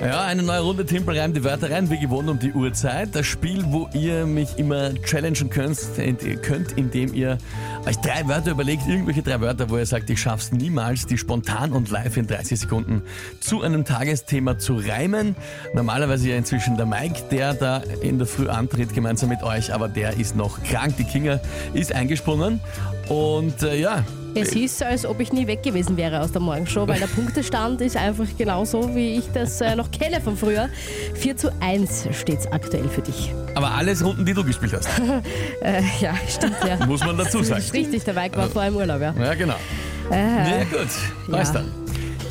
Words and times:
Ja, 0.00 0.22
eine 0.22 0.44
neue 0.44 0.60
Runde 0.60 0.86
Timpel 0.86 1.18
reimt 1.18 1.36
die 1.36 1.42
Wörter 1.42 1.72
rein, 1.72 1.90
wie 1.90 1.98
gewohnt 1.98 2.28
um 2.28 2.38
die 2.38 2.52
Uhrzeit. 2.52 3.16
Das 3.16 3.26
Spiel, 3.26 3.64
wo 3.66 3.88
ihr 3.92 4.26
mich 4.26 4.56
immer 4.56 4.94
challengen 5.02 5.50
könnt, 5.50 5.78
könnt, 6.42 6.72
indem 6.78 7.12
ihr 7.14 7.36
euch 7.84 7.96
drei 7.96 8.26
Wörter 8.28 8.52
überlegt, 8.52 8.86
irgendwelche 8.86 9.22
drei 9.22 9.40
Wörter, 9.40 9.70
wo 9.70 9.76
ihr 9.76 9.86
sagt, 9.86 10.08
ich 10.08 10.20
schaff's 10.20 10.52
niemals, 10.52 11.06
die 11.06 11.18
spontan 11.18 11.72
und 11.72 11.90
live 11.90 12.16
in 12.16 12.28
30 12.28 12.60
Sekunden 12.60 13.02
zu 13.40 13.62
einem 13.62 13.84
Tagesthema 13.84 14.56
zu 14.58 14.76
reimen. 14.76 15.34
Normalerweise 15.74 16.28
ja 16.28 16.36
inzwischen 16.36 16.76
der 16.76 16.86
Mike, 16.86 17.24
der 17.32 17.54
da 17.54 17.78
in 18.00 18.18
der 18.18 18.28
Früh 18.28 18.48
antritt, 18.48 18.94
gemeinsam 18.94 19.30
mit 19.30 19.42
euch, 19.42 19.74
aber 19.74 19.88
der 19.88 20.16
ist 20.16 20.36
noch 20.36 20.62
krank. 20.62 20.96
Die 20.96 21.04
Kinga 21.04 21.40
ist 21.74 21.92
eingesprungen 21.92 22.60
und 23.08 23.62
äh, 23.62 23.80
ja, 23.80 24.04
Es 24.34 24.52
ist, 24.54 24.82
als 24.82 25.04
ob 25.06 25.20
ich 25.20 25.32
nie 25.32 25.46
weg 25.46 25.62
gewesen 25.62 25.96
wäre 25.96 26.20
aus 26.20 26.30
der 26.32 26.40
Morgenshow, 26.40 26.86
weil 26.86 26.98
der 27.00 27.06
Punktestand 27.06 27.80
ist 27.80 27.96
einfach 27.96 28.26
genauso, 28.36 28.94
wie 28.94 29.16
ich 29.18 29.24
das 29.32 29.60
äh, 29.60 29.74
noch 29.74 29.90
kenne 29.90 30.20
von 30.20 30.36
früher. 30.36 30.68
4 31.14 31.36
zu 31.36 31.50
1 31.60 32.08
steht 32.12 32.40
es 32.40 32.46
aktuell 32.52 32.88
für 32.88 33.02
dich. 33.02 33.32
aber 33.54 33.70
alles 33.72 34.04
Runden, 34.04 34.24
die 34.24 34.34
du 34.34 34.44
gespielt 34.44 34.72
hast, 34.74 34.88
Äh, 35.62 35.82
ja, 36.00 36.14
stimmt 36.28 36.56
ja. 36.66 36.84
muss 36.86 37.00
man 37.04 37.16
dazu 37.18 37.42
sagen. 37.42 37.64
richtig, 37.72 38.04
der 38.04 38.14
Mike 38.14 38.36
war 38.36 38.48
vor 38.48 38.64
im 38.64 38.76
Urlaub, 38.76 39.00
ja. 39.00 39.14
Ja, 39.18 39.34
genau. 39.34 39.56
Äh, 40.10 40.60
Ja, 40.60 40.64
gut, 40.64 40.88
weiß 41.28 41.48
Ja. 41.48 41.54
dann. 41.54 41.66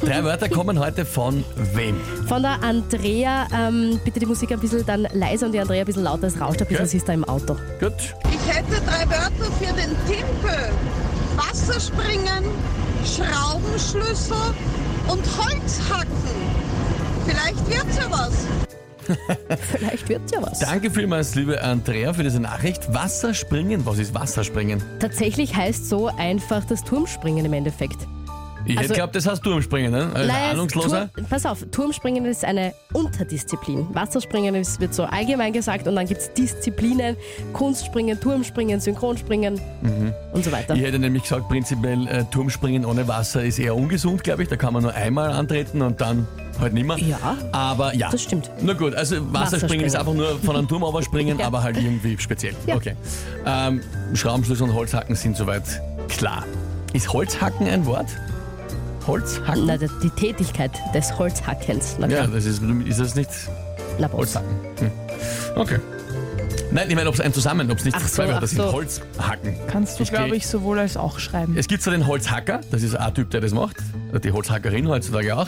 Drei 0.01 0.23
Wörter 0.23 0.47
kommen 0.49 0.79
heute 0.79 1.05
von 1.05 1.43
wem? 1.73 1.99
von 2.27 2.41
der 2.41 2.61
Andrea, 2.63 3.47
ähm, 3.53 3.99
bitte 4.03 4.19
die 4.19 4.25
Musik 4.25 4.51
ein 4.51 4.59
bisschen 4.59 4.85
dann 4.85 5.07
leiser 5.13 5.47
und 5.47 5.51
die 5.53 5.59
Andrea 5.59 5.81
ein 5.81 5.85
bisschen 5.85 6.03
lauter, 6.03 6.27
es 6.27 6.39
rauscht 6.39 6.61
ein 6.61 6.67
bisschen, 6.67 6.75
Okay. 6.83 6.87
sie 6.87 6.97
ist 6.97 7.09
da 7.09 7.13
im 7.13 7.23
Auto. 7.25 7.55
Gut. 7.79 7.93
Ich 8.31 8.53
hätte 8.55 8.81
drei 8.85 9.09
Wörter 9.09 9.51
für 9.59 9.73
den 9.73 9.95
Timpel. 10.07 10.69
Wasserspringen, 11.35 12.43
Schraubenschlüssel 13.05 14.35
und 15.07 15.21
Holzhacken. 15.37 16.07
Vielleicht 17.25 17.67
wird's 17.69 17.97
ja 17.97 18.11
was. 18.11 18.47
Vielleicht 19.71 20.09
wird's 20.09 20.31
ja 20.33 20.41
was. 20.41 20.59
Danke 20.59 20.91
vielmals, 20.91 21.33
liebe 21.35 21.61
Andrea, 21.61 22.13
für 22.13 22.23
diese 22.23 22.39
Nachricht. 22.39 22.93
Wasserspringen, 22.93 23.85
was 23.85 23.99
ist 23.99 24.13
Wasserspringen? 24.13 24.81
Tatsächlich 24.99 25.55
heißt 25.55 25.87
so 25.87 26.07
einfach 26.07 26.65
das 26.65 26.83
Turmspringen 26.83 27.45
im 27.45 27.53
Endeffekt. 27.53 27.97
Ich 28.67 28.77
Also- 28.77 28.93
glaube, 28.93 29.13
das 29.13 29.25
hast 29.27 29.45
du 29.45 29.51
im 29.53 29.61
Springen, 29.61 29.91
ne? 29.91 30.09
Als 30.13 30.27
es- 30.27 30.33
Ahnungsloser. 30.51 31.09
Turm, 31.13 31.25
pass 31.29 31.45
auf, 31.45 31.65
Turmspringen 31.71 32.25
ist 32.25 32.43
eine 32.45 32.73
Unterdisziplin. 32.93 33.87
Wasserspringen 33.93 34.55
ist, 34.55 34.79
wird 34.81 34.93
so 34.93 35.03
allgemein 35.03 35.53
gesagt 35.53 35.87
und 35.87 35.95
dann 35.95 36.05
gibt 36.05 36.21
es 36.21 36.33
Disziplinen, 36.33 37.15
Kunstspringen, 37.53 38.19
Turmspringen, 38.19 38.79
Synchronspringen 38.79 39.59
und 40.33 40.43
so 40.43 40.51
weiter. 40.51 40.75
Ich 40.75 40.81
hätte 40.81 40.99
nämlich 40.99 41.23
gesagt, 41.23 41.47
prinzipiell 41.49 42.07
äh, 42.07 42.23
Turmspringen 42.25 42.85
ohne 42.85 43.07
Wasser 43.07 43.43
ist 43.43 43.59
eher 43.59 43.75
ungesund, 43.75 44.23
glaube 44.23 44.43
ich. 44.43 44.49
Da 44.49 44.55
kann 44.57 44.73
man 44.73 44.83
nur 44.83 44.93
einmal 44.93 45.31
antreten 45.31 45.81
und 45.81 46.01
dann 46.01 46.27
halt 46.59 46.73
nimmer. 46.73 46.97
Ja, 46.97 47.37
Aber 47.51 47.93
ja. 47.95 48.09
das 48.09 48.23
stimmt. 48.23 48.49
Na 48.61 48.73
gut, 48.73 48.95
also 48.95 49.15
Wasserspringen 49.33 49.85
ist 49.85 49.95
einfach 49.95 50.13
nur 50.13 50.37
von 50.39 50.55
einem 50.55 50.67
Turm 50.67 50.83
springen, 51.03 51.39
Ja. 51.39 51.47
aber 51.47 51.63
halt 51.63 51.77
irgendwie 51.77 52.17
speziell. 52.19 52.53
Ja. 52.65 52.75
Okay. 52.75 52.95
Ähm, 53.45 53.81
Schraubenschlüssel 54.13 54.67
und 54.67 54.73
Holzhacken 54.73 55.15
sind 55.15 55.37
soweit 55.37 55.63
klar. 56.09 56.43
Ist 56.93 57.11
Holzhacken 57.13 57.67
ein 57.67 57.85
Wort? 57.85 58.07
Holzhacken? 59.07 59.65
Na, 59.65 59.77
die 59.77 59.87
die 60.03 60.09
Tätigkeit 60.11 60.71
des 60.93 61.17
Holzhackens. 61.17 61.95
Na 61.99 62.07
Ja, 62.07 62.17
klar. 62.23 62.27
das 62.35 62.45
ist, 62.45 62.61
ist 62.61 62.99
das 62.99 63.15
nicht 63.15 63.29
Na, 63.99 64.07
Boss. 64.07 64.19
Holzhacken. 64.35 64.49
Hm. 64.79 64.91
Okay. 65.55 65.79
Nein, 66.69 66.89
ich 66.89 66.95
meine, 66.95 67.07
ob 67.07 67.15
es 67.15 67.21
ein 67.21 67.33
Zusammen, 67.33 67.71
ob 67.71 67.77
es 67.77 67.85
nicht 67.85 67.95
Ach 67.97 68.01
so, 68.01 68.07
zwei 68.15 68.27
Wörter 68.27 68.41
ach 68.43 68.47
sind. 68.47 68.57
so. 68.57 68.71
Holzhacken. 68.73 69.55
Kannst 69.67 69.97
du, 69.99 70.03
Ich 70.03 70.11
glaube 70.11 70.31
geh- 70.31 70.35
ich, 70.37 70.47
sowohl 70.47 70.79
als 70.79 70.97
auch 70.97 71.17
schreiben. 71.17 71.55
Es 71.57 71.67
gibt 71.67 71.81
so 71.81 71.91
den 71.91 72.05
Holzhacker, 72.05 72.59
das 72.71 72.83
ist 72.83 72.93
ein 72.95 73.13
Typ, 73.13 73.29
der 73.29 73.39
das 73.41 73.53
macht. 73.53 73.77
Die 74.23 74.31
Holzhackerin 74.31 74.87
heutzutage 74.87 75.35
auch. 75.37 75.47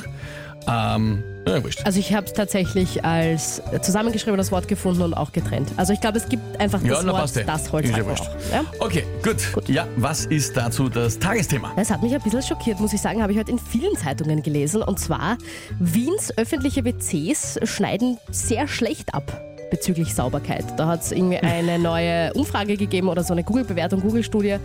Ähm, 0.68 1.24
ja, 1.48 1.64
wurscht. 1.64 1.86
Also 1.86 2.00
ich 2.00 2.14
habe 2.14 2.26
es 2.26 2.34
tatsächlich 2.34 3.04
als 3.04 3.62
zusammengeschriebenes 3.82 4.52
Wort 4.52 4.68
gefunden 4.68 5.02
und 5.02 5.14
auch 5.14 5.32
getrennt. 5.32 5.72
Also 5.78 5.94
ich 5.94 6.02
glaube, 6.02 6.18
es 6.18 6.30
gibt 6.30 6.60
einfach 6.60 6.82
das 6.84 7.04
na, 7.04 7.12
Wort, 7.12 7.22
passt 7.22 7.38
eh. 7.38 7.44
das 7.44 7.62
Ist 7.62 7.68
ja 7.68 7.74
Holzhacken 7.74 8.06
wurscht. 8.06 8.30
Ja? 8.52 8.64
Okay, 8.80 9.04
gut. 9.24 9.68
Ja, 9.68 9.88
was 9.96 10.26
ist 10.26 10.56
dazu 10.56 10.90
das 10.90 11.18
Tagesthema? 11.18 11.72
Das 11.76 11.90
hat 11.90 12.02
mich 12.04 12.14
ein 12.14 12.22
bisschen 12.22 12.44
schockiert, 12.44 12.80
muss 12.80 12.94
ich 12.94 13.02
sagen, 13.02 13.22
habe 13.22 13.32
ich 13.32 13.38
heute 13.38 13.52
in 13.52 13.60
vielen 13.60 13.96
Zeitungen 13.96 14.44
gelesen. 14.44 14.82
Und 14.84 15.00
zwar, 15.00 15.38
Wiens 15.80 16.38
öffentliche 16.38 16.84
WCs 16.84 17.60
schneiden 17.64 18.18
sehr 18.32 18.68
schlecht 18.68 19.14
ab 19.14 19.42
bezüglich 19.70 20.16
Sauberkeit. 20.16 20.66
Da 20.78 20.88
hat 20.88 21.02
es 21.02 21.12
irgendwie 21.12 21.38
eine 21.42 21.80
neue 21.80 22.34
Umfrage 22.34 22.76
gegeben 22.76 23.08
oder 23.08 23.24
so 23.24 23.34
eine 23.34 23.44
Google-Bewertung, 23.44 24.02
Google-Studie 24.02 24.58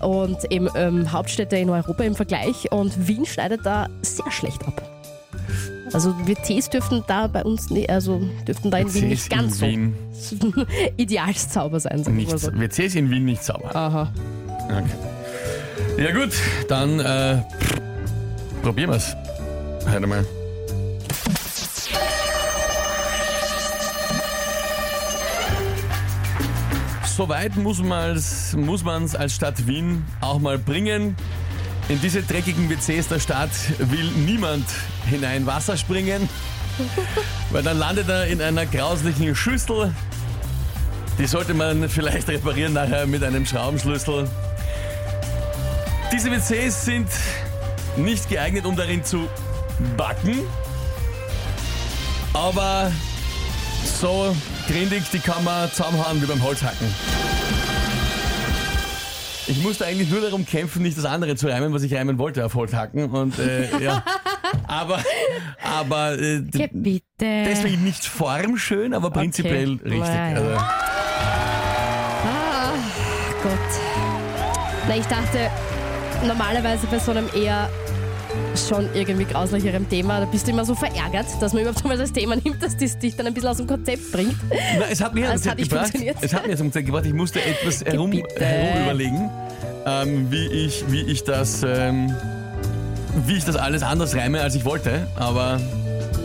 und 0.00 0.38
eben 0.50 0.68
ähm, 0.76 1.10
Hauptstädte 1.10 1.56
in 1.56 1.70
Europa 1.70 2.04
im 2.04 2.14
Vergleich. 2.14 2.70
Und 2.70 3.08
Wien 3.08 3.26
schneidet 3.26 3.60
da 3.64 3.88
sehr 4.02 4.30
schlecht 4.30 4.66
ab. 4.66 4.93
Also 5.94 6.12
WCs 6.26 6.70
dürften 6.70 7.04
da 7.06 7.28
bei 7.28 7.44
uns, 7.44 7.70
nie, 7.70 7.88
also 7.88 8.20
dürften 8.48 8.68
da 8.72 8.78
in 8.78 8.92
Wien 8.92 9.08
nicht 9.10 9.30
ganz 9.30 9.60
so 9.60 9.66
Wien 9.66 9.94
ideals 10.96 11.52
sauber 11.52 11.78
sein, 11.78 12.02
sag 12.02 12.12
ich 12.14 12.16
nicht, 12.16 12.30
mal 12.30 12.38
so. 12.38 12.52
WCs 12.52 12.96
in 12.96 13.10
Wien 13.12 13.24
nicht 13.24 13.44
sauber. 13.44 13.74
Aha. 13.76 14.12
Okay. 14.64 16.02
Ja 16.02 16.12
gut, 16.12 16.32
dann 16.68 16.98
äh, 16.98 17.42
probieren 18.62 18.90
wir 18.90 18.96
es. 18.96 19.14
Heute 19.88 20.08
mal. 20.08 20.26
Soweit 27.16 27.54
muss 27.54 27.80
man 27.80 28.16
es 28.16 28.56
muss 28.56 28.82
man's 28.82 29.14
als 29.14 29.36
Stadt 29.36 29.68
Wien 29.68 30.04
auch 30.20 30.40
mal 30.40 30.58
bringen. 30.58 31.14
In 31.88 32.00
diese 32.00 32.22
dreckigen 32.22 32.70
WCs 32.70 33.08
der 33.08 33.20
Stadt 33.20 33.50
will 33.78 34.10
niemand 34.12 34.64
hinein 35.06 35.44
Wasser 35.44 35.76
springen, 35.76 36.28
weil 37.50 37.62
dann 37.62 37.78
landet 37.78 38.08
er 38.08 38.26
in 38.26 38.40
einer 38.40 38.64
grauslichen 38.64 39.34
Schüssel. 39.36 39.94
Die 41.18 41.26
sollte 41.26 41.52
man 41.52 41.88
vielleicht 41.88 42.28
reparieren 42.28 42.72
nachher 42.72 43.06
mit 43.06 43.22
einem 43.22 43.44
Schraubenschlüssel. 43.44 44.28
Diese 46.10 46.30
WCs 46.30 46.86
sind 46.86 47.08
nicht 47.96 48.30
geeignet, 48.30 48.64
um 48.64 48.76
darin 48.76 49.04
zu 49.04 49.28
backen. 49.96 50.40
Aber 52.32 52.90
so 54.00 54.34
grindig, 54.66 55.04
die 55.12 55.18
kann 55.18 55.44
man 55.44 55.70
zusammenhauen 55.70 56.20
wie 56.22 56.26
beim 56.26 56.42
Holzhacken. 56.42 56.88
Ich 59.46 59.62
musste 59.62 59.84
eigentlich 59.86 60.10
nur 60.10 60.20
darum 60.22 60.46
kämpfen, 60.46 60.82
nicht 60.82 60.96
das 60.96 61.04
andere 61.04 61.36
zu 61.36 61.46
reimen, 61.48 61.72
was 61.74 61.82
ich 61.82 61.94
reimen 61.94 62.18
wollte 62.18 62.44
auf 62.44 62.54
Holzhacken. 62.54 63.10
Und 63.10 63.38
äh, 63.38 63.68
ja. 63.82 64.02
Aber, 64.68 65.02
aber 65.62 66.18
äh, 66.18 66.38
Bitte. 66.40 67.00
deswegen 67.18 67.82
nicht 67.82 68.04
formschön, 68.04 68.94
aber 68.94 69.10
prinzipiell 69.10 69.72
richtig. 69.82 69.98
Ja, 70.00 70.28
ja. 70.30 70.36
Also, 70.36 70.50
Ah, 72.26 72.72
Gott. 73.42 73.58
Na, 74.88 74.96
ich 74.96 75.06
dachte, 75.06 75.50
normalerweise 76.26 76.86
bei 76.86 76.98
so 76.98 77.10
einem 77.10 77.28
eher 77.34 77.68
schon 78.68 78.88
irgendwie 78.94 79.24
grauslicherem 79.24 79.88
Thema, 79.88 80.20
da 80.20 80.26
bist 80.26 80.46
du 80.46 80.52
immer 80.52 80.64
so 80.64 80.74
verärgert, 80.74 81.26
dass 81.40 81.52
man 81.52 81.62
überhaupt 81.62 81.84
mal 81.84 81.96
das 81.98 82.12
Thema 82.12 82.36
nimmt, 82.36 82.62
dass 82.62 82.76
das 82.76 82.98
dich 82.98 83.16
dann 83.16 83.26
ein 83.26 83.34
bisschen 83.34 83.48
aus 83.50 83.56
dem 83.58 83.66
Konzept 83.66 84.12
bringt. 84.12 84.36
Na, 84.78 84.84
es 84.90 85.00
hat 85.00 85.14
mir 85.14 85.26
Das 85.28 85.42
zum 85.42 85.50
hat 85.52 85.58
gebracht. 85.58 85.80
funktioniert. 85.86 86.16
Es 86.20 86.32
hat 86.34 86.46
mir 86.46 86.56
zum 86.56 86.66
Konzept 86.66 86.86
gebracht. 86.86 87.06
Ich 87.06 87.12
musste 87.14 87.40
etwas 87.42 87.84
herum, 87.84 88.12
herum 88.12 88.82
überlegen, 88.84 89.30
ähm, 89.86 90.30
wie, 90.30 90.46
ich, 90.46 90.84
wie, 90.88 91.02
ich 91.02 91.24
das, 91.24 91.62
ähm, 91.66 92.14
wie 93.26 93.34
ich 93.36 93.44
das 93.44 93.56
alles 93.56 93.82
anders 93.82 94.14
reime, 94.14 94.40
als 94.40 94.54
ich 94.54 94.64
wollte. 94.64 95.06
Aber 95.16 95.60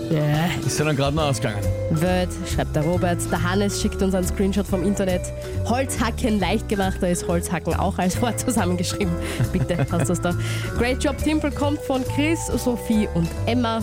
Ja. 0.09 0.49
ist 0.65 0.79
ja 0.79 0.85
dann 0.85 0.95
gerade 0.95 1.15
noch 1.15 1.23
ausgegangen. 1.23 1.59
Word, 1.91 2.29
schreibt 2.53 2.75
der 2.75 2.83
Robert. 2.83 3.19
Der 3.31 3.43
Hannes 3.43 3.81
schickt 3.81 4.01
uns 4.01 4.15
einen 4.15 4.25
Screenshot 4.25 4.65
vom 4.65 4.83
Internet. 4.83 5.21
Holzhacken 5.65 6.39
leicht 6.39 6.67
gemacht, 6.69 6.97
da 7.01 7.07
ist 7.07 7.27
Holzhacken 7.27 7.73
auch 7.75 7.97
als 7.97 8.21
Wort 8.21 8.39
zusammengeschrieben. 8.39 9.13
Bitte, 9.53 9.85
hast 9.91 10.09
du 10.09 10.13
das 10.13 10.21
da. 10.21 10.33
Great 10.77 11.03
Job 11.03 11.17
Timple 11.17 11.51
kommt 11.51 11.79
von 11.81 12.03
Chris, 12.15 12.39
Sophie 12.47 13.07
und 13.13 13.29
Emma. 13.45 13.81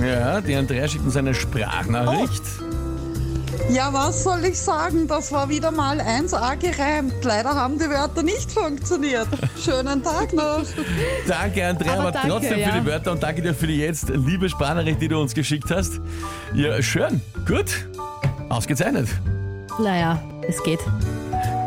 Ja, 0.00 0.40
die 0.40 0.54
Andrea 0.54 0.86
schickt 0.86 1.04
uns 1.04 1.16
eine 1.16 1.34
Sprachnachricht. 1.34 2.42
Ja, 3.68 3.92
was 3.92 4.24
soll 4.24 4.44
ich 4.44 4.58
sagen? 4.58 5.06
Das 5.06 5.30
war 5.32 5.48
wieder 5.48 5.70
mal 5.70 6.00
1A 6.00 6.56
gereimt. 6.56 7.14
Leider 7.22 7.54
haben 7.54 7.78
die 7.78 7.88
Wörter 7.88 8.22
nicht 8.22 8.50
funktioniert. 8.50 9.28
Schönen 9.64 10.02
Tag 10.02 10.32
noch. 10.32 10.62
Danke, 11.26 11.66
Andrea, 11.66 11.92
aber, 11.92 12.02
Aber 12.02 12.12
danke, 12.12 12.28
trotzdem 12.28 12.54
für 12.54 12.60
ja. 12.60 12.80
die 12.80 12.86
Wörter 12.86 13.12
und 13.12 13.22
danke 13.22 13.42
dir 13.42 13.54
für 13.54 13.66
die 13.66 13.76
jetzt 13.76 14.08
liebe 14.08 14.48
Sprachnachricht, 14.48 15.00
die 15.00 15.08
du 15.08 15.20
uns 15.20 15.34
geschickt 15.34 15.70
hast. 15.70 16.00
Ja, 16.54 16.82
schön. 16.82 17.20
Gut. 17.46 17.86
Ausgezeichnet. 18.48 19.08
Naja, 19.78 20.20
es 20.48 20.62
geht. 20.62 20.80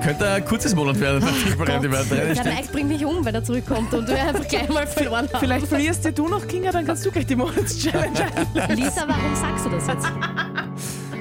Könnte 0.03 0.29
ein 0.29 0.43
kurzes 0.43 0.75
Monat 0.75 0.99
werden, 0.99 1.21
Tippel 1.47 1.79
die 1.79 1.91
Wörter 1.91 2.17
rein. 2.17 2.35
Der. 2.35 2.43
Mike 2.43 2.67
bringt 2.73 2.89
mich 2.89 3.05
um, 3.05 3.23
wenn 3.23 3.33
er 3.33 3.43
zurückkommt 3.43 3.93
und 3.93 4.07
wir 4.09 4.21
einfach 4.21 4.45
gleich 4.47 4.67
mal 4.67 4.85
verloren 4.85 5.29
haben. 5.31 5.39
Vielleicht 5.39 5.67
verlierst 5.67 6.05
du 6.17 6.27
noch, 6.27 6.45
Kinga, 6.45 6.71
dann 6.71 6.85
kannst 6.85 7.05
du 7.05 7.11
gleich 7.11 7.25
die 7.25 7.37
Monatschallenge 7.37 8.25
einleiten. 8.35 8.75
Lisa, 8.75 9.05
warum 9.07 9.35
sagst 9.35 9.65
du 9.65 9.69
das 9.69 9.87
jetzt? 9.87 10.07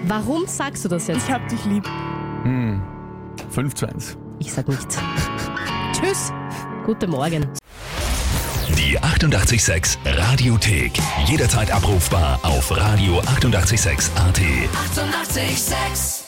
Warum 0.04 0.46
sagst 0.46 0.84
du 0.84 0.88
das 0.88 1.06
jetzt? 1.06 1.26
Ich 1.26 1.32
hab 1.32 1.48
dich 1.48 1.64
lieb. 1.64 1.86
Hm. 2.42 2.82
5 3.50 3.74
zu 3.74 3.86
1. 3.86 4.16
Ich 4.38 4.52
sag 4.52 4.68
nichts. 4.68 4.98
Tschüss. 5.92 6.32
Guten 6.84 7.10
Morgen. 7.10 7.48
Die 8.76 8.98
886 8.98 9.98
Radiothek. 10.04 10.92
Jederzeit 11.26 11.70
abrufbar 11.70 12.40
auf 12.42 12.72
radio886.at. 12.72 13.44
886! 13.44 14.10
AT. 14.16 14.40
886. 14.96 16.21